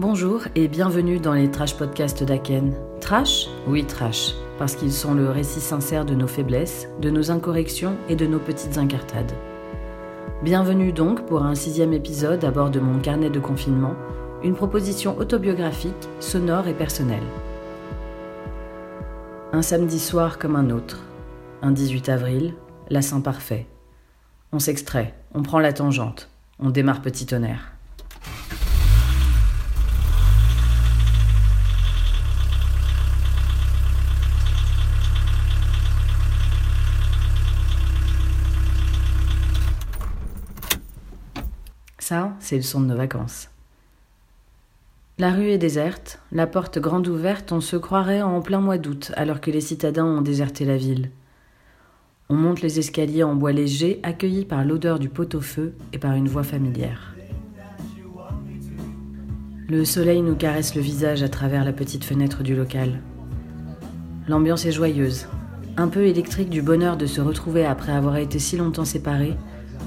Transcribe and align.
Bonjour 0.00 0.44
et 0.54 0.66
bienvenue 0.66 1.18
dans 1.18 1.34
les 1.34 1.50
Trash 1.50 1.76
Podcasts 1.76 2.24
d'Aken. 2.24 2.72
Trash? 3.02 3.48
Oui, 3.66 3.84
trash, 3.84 4.32
parce 4.58 4.74
qu'ils 4.74 4.94
sont 4.94 5.12
le 5.12 5.28
récit 5.28 5.60
sincère 5.60 6.06
de 6.06 6.14
nos 6.14 6.26
faiblesses, 6.26 6.88
de 7.02 7.10
nos 7.10 7.30
incorrections 7.30 7.98
et 8.08 8.16
de 8.16 8.26
nos 8.26 8.38
petites 8.38 8.78
incartades. 8.78 9.34
Bienvenue 10.42 10.94
donc 10.94 11.26
pour 11.26 11.42
un 11.42 11.54
sixième 11.54 11.92
épisode 11.92 12.42
à 12.44 12.50
bord 12.50 12.70
de 12.70 12.80
mon 12.80 12.98
carnet 12.98 13.28
de 13.28 13.40
confinement, 13.40 13.94
une 14.42 14.54
proposition 14.54 15.18
autobiographique, 15.18 16.08
sonore 16.18 16.66
et 16.66 16.72
personnelle. 16.72 17.28
Un 19.52 19.60
samedi 19.60 19.98
soir 19.98 20.38
comme 20.38 20.56
un 20.56 20.70
autre, 20.70 21.04
un 21.60 21.72
18 21.72 22.08
avril, 22.08 22.54
la 22.88 23.02
Saint-Parfait. 23.02 23.66
On 24.50 24.60
s'extrait, 24.60 25.12
on 25.34 25.42
prend 25.42 25.58
la 25.58 25.74
tangente, 25.74 26.30
on 26.58 26.70
démarre 26.70 27.02
petit 27.02 27.26
tonnerre. 27.26 27.74
Ça, 42.10 42.32
c'est 42.50 42.56
le 42.56 42.62
son 42.62 42.80
de 42.80 42.86
nos 42.86 42.96
vacances. 42.96 43.48
La 45.18 45.30
rue 45.30 45.50
est 45.50 45.58
déserte, 45.58 46.20
la 46.32 46.48
porte 46.48 46.80
grande 46.80 47.06
ouverte, 47.06 47.52
on 47.52 47.60
se 47.60 47.76
croirait 47.76 48.22
en 48.22 48.40
plein 48.40 48.58
mois 48.58 48.76
d'août, 48.76 49.12
alors 49.14 49.40
que 49.40 49.52
les 49.52 49.60
citadins 49.60 50.04
ont 50.04 50.20
déserté 50.20 50.64
la 50.64 50.76
ville. 50.76 51.10
On 52.28 52.34
monte 52.34 52.60
les 52.60 52.80
escaliers 52.80 53.22
en 53.22 53.36
bois 53.36 53.52
léger, 53.52 54.00
accueillis 54.02 54.46
par 54.46 54.64
l'odeur 54.64 54.98
du 54.98 55.08
pot-au-feu 55.08 55.74
et 55.92 55.98
par 55.98 56.14
une 56.14 56.26
voix 56.26 56.42
familière. 56.42 57.14
Le 59.68 59.84
soleil 59.84 60.20
nous 60.20 60.34
caresse 60.34 60.74
le 60.74 60.80
visage 60.80 61.22
à 61.22 61.28
travers 61.28 61.64
la 61.64 61.72
petite 61.72 62.02
fenêtre 62.02 62.42
du 62.42 62.56
local. 62.56 63.00
L'ambiance 64.26 64.66
est 64.66 64.72
joyeuse, 64.72 65.28
un 65.76 65.86
peu 65.86 66.04
électrique 66.04 66.50
du 66.50 66.62
bonheur 66.62 66.96
de 66.96 67.06
se 67.06 67.20
retrouver 67.20 67.64
après 67.64 67.92
avoir 67.92 68.16
été 68.16 68.40
si 68.40 68.56
longtemps 68.56 68.84
séparés, 68.84 69.36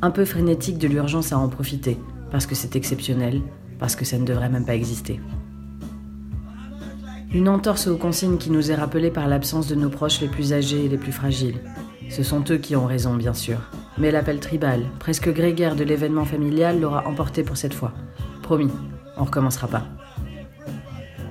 un 0.00 0.10
peu 0.10 0.24
frénétique 0.24 0.78
de 0.78 0.88
l'urgence 0.88 1.34
à 1.34 1.38
en 1.38 1.50
profiter, 1.50 1.98
parce 2.36 2.44
que 2.44 2.54
c'est 2.54 2.76
exceptionnel, 2.76 3.40
parce 3.78 3.96
que 3.96 4.04
ça 4.04 4.18
ne 4.18 4.26
devrait 4.26 4.50
même 4.50 4.66
pas 4.66 4.74
exister. 4.74 5.18
Une 7.32 7.48
entorse 7.48 7.86
aux 7.86 7.96
consignes 7.96 8.36
qui 8.36 8.50
nous 8.50 8.70
est 8.70 8.74
rappelée 8.74 9.10
par 9.10 9.26
l'absence 9.26 9.68
de 9.68 9.74
nos 9.74 9.88
proches 9.88 10.20
les 10.20 10.28
plus 10.28 10.52
âgés 10.52 10.84
et 10.84 10.88
les 10.90 10.98
plus 10.98 11.12
fragiles. 11.12 11.62
Ce 12.10 12.22
sont 12.22 12.44
eux 12.50 12.58
qui 12.58 12.76
ont 12.76 12.84
raison, 12.84 13.14
bien 13.14 13.32
sûr. 13.32 13.56
Mais 13.96 14.10
l'appel 14.10 14.38
tribal, 14.38 14.82
presque 14.98 15.32
grégaire 15.32 15.76
de 15.76 15.84
l'événement 15.84 16.26
familial, 16.26 16.78
l'aura 16.78 17.08
emporté 17.08 17.42
pour 17.42 17.56
cette 17.56 17.72
fois. 17.72 17.94
Promis, 18.42 18.70
on 19.16 19.24
recommencera 19.24 19.68
pas. 19.68 19.84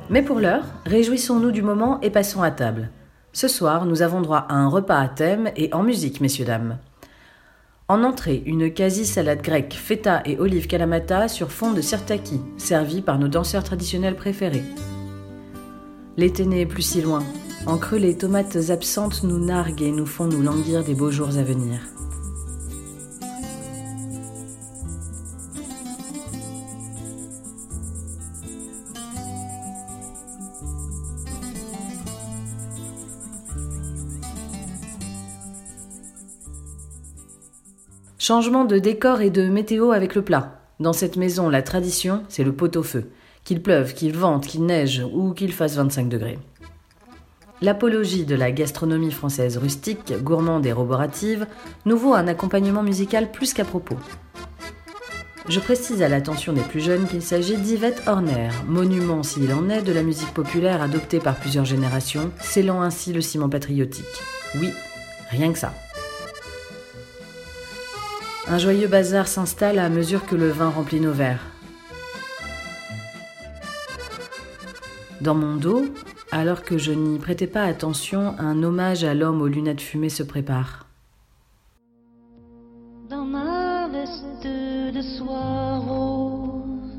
Mais 0.09 0.23
pour 0.23 0.40
l'heure, 0.40 0.66
réjouissons-nous 0.88 1.52
du 1.52 1.62
moment 1.62 2.02
et 2.02 2.09
passons 2.09 2.42
à 2.42 2.50
table. 2.50 2.90
Ce 3.31 3.47
soir, 3.47 3.86
nous 3.86 4.02
avons 4.02 4.22
droit 4.22 4.47
à 4.50 4.56
un 4.56 4.69
repas 4.69 4.97
à 5.00 5.08
thème 5.08 5.52
et 5.56 5.72
en 5.72 5.84
musique, 5.84 6.19
messieurs, 6.19 6.45
dames. 6.45 6.80
En 7.88 8.03
entrée, 8.03 8.41
une 8.47 8.73
quasi-salade 8.73 9.44
grecque, 9.44 9.75
feta 9.75 10.23
et 10.25 10.39
olive 10.39 10.66
kalamata 10.66 11.28
sur 11.28 11.52
fond 11.52 11.72
de 11.72 11.81
sirtaki, 11.81 12.41
servie 12.58 13.03
par 13.03 13.19
nos 13.19 13.28
danseurs 13.28 13.64
traditionnels 13.64 14.16
préférés. 14.16 14.64
L'été 16.17 16.47
n'est 16.47 16.66
plus 16.66 16.81
si 16.81 17.02
loin. 17.02 17.23
En 17.67 17.78
creux, 17.78 18.00
les 18.00 18.17
tomates 18.17 18.58
absentes 18.69 19.22
nous 19.23 19.38
narguent 19.38 19.83
et 19.83 19.91
nous 19.91 20.08
font 20.08 20.25
nous 20.25 20.41
languir 20.41 20.83
des 20.83 20.95
beaux 20.95 21.11
jours 21.11 21.38
à 21.38 21.44
venir. 21.44 21.80
Changement 38.28 38.66
de 38.66 38.80
décor 38.80 39.22
et 39.22 39.30
de 39.30 39.47
météo 39.47 39.91
avec 39.91 40.16
le 40.16 40.24
plat. 40.24 40.59
Dans 40.80 40.94
cette 40.94 41.16
maison, 41.16 41.47
la 41.47 41.62
tradition, 41.62 42.24
c'est 42.28 42.44
le 42.44 42.53
pot-au-feu. 42.53 43.12
Qu'il 43.44 43.62
pleuve, 43.62 43.94
qu'il 43.94 44.18
vente, 44.18 44.47
qu'il 44.47 44.66
neige 44.66 45.06
ou 45.13 45.34
qu'il 45.34 45.53
fasse 45.53 45.75
25 45.75 46.09
degrés. 46.09 46.40
L'apologie 47.62 48.25
de 48.25 48.34
la 48.34 48.52
gastronomie 48.52 49.12
française 49.12 49.58
rustique, 49.58 50.12
gourmande 50.24 50.66
et 50.66 50.72
roborative 50.72 51.46
nous 51.85 52.00
vaut 52.00 52.16
un 52.16 52.28
accompagnement 52.28 52.81
musical 52.81 53.31
plus 53.31 53.53
qu'à 53.53 53.64
propos. 53.64 53.97
Je 55.47 55.59
précise 55.59 56.02
à 56.02 56.09
l'attention 56.09 56.52
des 56.52 56.62
plus 56.62 56.81
jeunes 56.81 57.06
qu'il 57.06 57.22
s'agit 57.22 57.58
d'Yvette 57.58 58.02
Horner, 58.08 58.50
monument 58.68 59.22
s'il 59.22 59.53
en 59.53 59.69
est 59.69 59.84
de 59.84 59.94
la 59.94 60.02
musique 60.02 60.34
populaire 60.34 60.81
adoptée 60.81 61.19
par 61.19 61.35
plusieurs 61.35 61.66
générations, 61.66 62.31
scellant 62.41 62.81
ainsi 62.81 63.14
le 63.14 63.22
ciment 63.22 63.50
patriotique. 63.50 64.03
Oui, 64.59 64.72
rien 65.30 65.53
que 65.53 65.59
ça. 65.59 65.74
Un 68.47 68.59
joyeux 68.59 68.88
bazar 68.88 69.28
s'installe 69.28 69.79
à 69.79 69.89
mesure 69.89 70.25
que 70.28 70.35
le 70.35 70.50
vin 70.50 70.69
remplit 70.69 71.00
nos 71.00 71.11
verres. 71.11 71.45
Dans 75.19 75.33
mon 75.33 75.56
dos, 75.56 75.85
alors 76.31 76.61
que 76.63 76.78
je 76.78 76.91
n'y 76.91 77.17
prêtais 77.17 77.47
pas 77.47 77.63
attention, 77.63 78.35
un 78.38 78.61
hommage 78.61 79.03
à 79.03 79.16
l'homme 79.16 79.41
aux 79.41 79.47
lunettes 79.47 79.81
fumées 79.81 80.09
se 80.09 80.22
prépare. 80.22 80.85
Dans 83.09 83.25
ma 83.25 83.88
veste 83.88 84.45
de 84.45 85.01
soie 85.01 85.78
rose, 85.79 86.91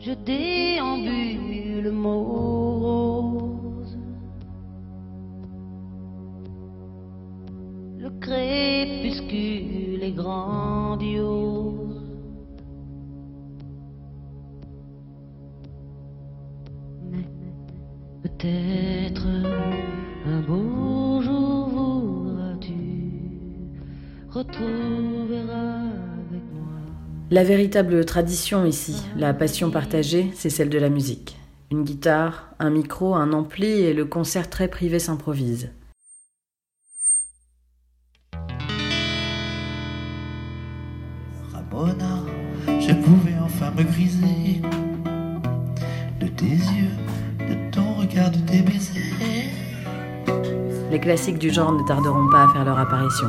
je 0.00 0.12
déambule 0.12 1.92
morose. 1.92 2.51
Peut-être 18.42 19.26
un 20.26 20.40
beau 20.40 21.22
jour 21.22 21.68
voudras-tu 21.68 22.74
retrouver 24.30 25.38
avec 25.38 26.42
moi. 26.52 26.66
La 27.30 27.44
véritable 27.44 28.04
tradition 28.04 28.64
ici, 28.64 29.00
la 29.16 29.32
passion 29.32 29.70
partagée, 29.70 30.30
c'est 30.34 30.50
celle 30.50 30.70
de 30.70 30.78
la 30.78 30.88
musique. 30.88 31.36
Une 31.70 31.84
guitare, 31.84 32.54
un 32.58 32.70
micro, 32.70 33.14
un 33.14 33.32
ampli 33.32 33.66
et 33.66 33.94
le 33.94 34.04
concert 34.06 34.50
très 34.50 34.66
privé 34.66 34.98
s'improvise. 34.98 35.70
Ramona, 41.52 42.24
je 42.66 42.92
pouvais 42.92 43.36
enfin 43.40 43.70
me 43.70 43.84
griser 43.84 44.60
de 46.20 46.26
tes 46.26 46.46
yeux, 46.46 46.90
Les 50.90 51.00
classiques 51.00 51.38
du 51.38 51.50
genre 51.50 51.72
ne 51.72 51.82
tarderont 51.86 52.28
pas 52.30 52.44
à 52.44 52.48
faire 52.52 52.64
leur 52.64 52.78
apparition. 52.78 53.28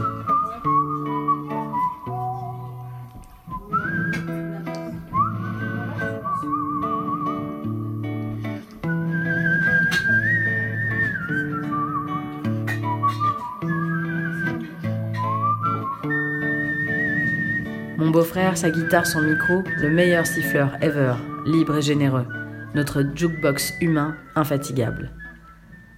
Mon 17.97 18.09
beau-frère, 18.09 18.57
sa 18.57 18.69
guitare, 18.69 19.05
son 19.05 19.21
micro, 19.21 19.63
le 19.77 19.89
meilleur 19.89 20.25
siffleur 20.27 20.71
ever, 20.81 21.13
libre 21.45 21.77
et 21.77 21.81
généreux, 21.81 22.25
notre 22.73 23.03
jukebox 23.15 23.73
humain 23.81 24.15
infatigable. 24.35 25.11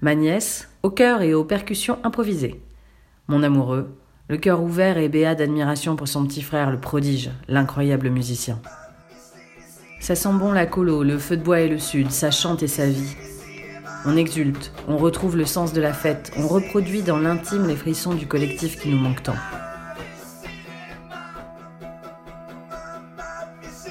Ma 0.01 0.15
nièce, 0.15 0.69
au 0.83 0.89
cœur 0.89 1.21
et 1.21 1.33
aux 1.33 1.45
percussions 1.45 1.99
improvisées. 2.03 2.61
Mon 3.27 3.43
amoureux, 3.43 3.97
le 4.27 4.37
cœur 4.37 4.61
ouvert 4.61 4.97
et 4.97 5.09
béat 5.09 5.35
d'admiration 5.35 5.95
pour 5.95 6.07
son 6.07 6.25
petit 6.25 6.41
frère, 6.41 6.71
le 6.71 6.79
prodige, 6.79 7.31
l'incroyable 7.47 8.09
musicien. 8.09 8.59
Ça 9.99 10.15
sent 10.15 10.33
bon 10.33 10.51
la 10.51 10.65
colo, 10.65 11.03
le 11.03 11.17
feu 11.17 11.37
de 11.37 11.43
bois 11.43 11.61
et 11.61 11.69
le 11.69 11.79
sud, 11.79 12.11
ça 12.11 12.29
chante 12.31 12.61
et 12.61 12.67
ça 12.67 12.85
vit. 12.85 13.15
On 14.05 14.17
exulte, 14.17 14.71
on 14.87 14.97
retrouve 14.97 15.35
le 15.35 15.45
sens 15.45 15.73
de 15.73 15.81
la 15.81 15.93
fête, 15.93 16.31
on 16.37 16.47
reproduit 16.47 17.01
dans 17.01 17.17
l'intime 17.17 17.67
les 17.67 17.75
frissons 17.75 18.13
du 18.13 18.27
collectif 18.27 18.79
qui 18.79 18.89
nous 18.89 18.99
manque 18.99 19.23
tant. 19.23 19.35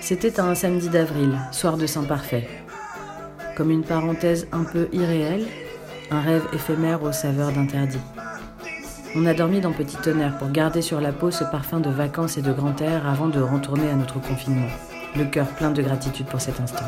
C'était 0.00 0.38
un 0.38 0.54
samedi 0.54 0.88
d'avril, 0.88 1.38
soir 1.50 1.76
de 1.76 1.86
Saint-Parfait. 1.86 2.46
Comme 3.56 3.70
une 3.70 3.84
parenthèse 3.84 4.48
un 4.52 4.64
peu 4.64 4.88
irréelle, 4.92 5.46
un 6.10 6.20
rêve 6.20 6.46
éphémère 6.52 7.02
aux 7.02 7.12
saveurs 7.12 7.52
d'interdit. 7.52 8.00
On 9.14 9.26
a 9.26 9.34
dormi 9.34 9.60
dans 9.60 9.72
petit 9.72 9.96
tonnerre 9.96 10.36
pour 10.38 10.50
garder 10.50 10.82
sur 10.82 11.00
la 11.00 11.12
peau 11.12 11.30
ce 11.30 11.44
parfum 11.44 11.78
de 11.78 11.88
vacances 11.88 12.36
et 12.36 12.42
de 12.42 12.52
grand 12.52 12.80
air 12.80 13.06
avant 13.06 13.28
de 13.28 13.40
retourner 13.40 13.88
à 13.88 13.94
notre 13.94 14.20
confinement. 14.20 14.66
Le 15.14 15.24
cœur 15.24 15.46
plein 15.46 15.70
de 15.70 15.82
gratitude 15.82 16.26
pour 16.26 16.40
cet 16.40 16.60
instant. 16.60 16.86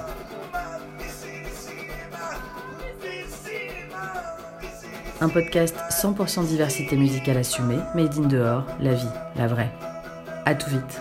Un 5.20 5.28
podcast 5.28 5.76
100% 5.90 6.46
diversité 6.46 6.96
musicale 6.96 7.38
assumée, 7.38 7.78
made 7.94 8.18
in 8.18 8.26
dehors, 8.26 8.66
la 8.80 8.94
vie, 8.94 9.06
la 9.36 9.46
vraie. 9.46 9.70
À 10.44 10.56
tout 10.56 10.68
vite. 10.68 11.00